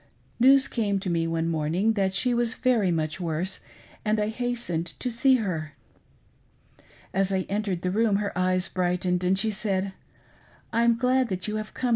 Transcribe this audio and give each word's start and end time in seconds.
News 0.39 0.67
came 0.67 0.97
to 1.01 1.11
me 1.11 1.27
one 1.27 1.47
morning 1.47 1.93
that 1.93 2.15
she 2.15 2.33
was 2.33 2.55
very 2.55 2.89
much 2.89 3.19
worse, 3.19 3.59
and 4.03 4.19
I 4.19 4.29
hastened 4.29 4.87
to 4.99 5.11
see 5.11 5.35
her. 5.35 5.75
As 7.13 7.31
I 7.31 7.41
entered 7.47 7.83
the 7.83 7.91
room, 7.91 8.15
her 8.15 8.35
eyes 8.35 8.67
brightened, 8.67 9.23
and 9.23 9.37
she 9.37 9.51
said:" 9.51 9.93
I'm 10.73 10.97
glad 10.97 11.29
that 11.29 11.47
you 11.47 11.57
have 11.57 11.75
come. 11.75 11.89